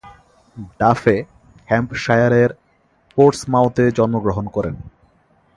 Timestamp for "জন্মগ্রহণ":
3.91-4.45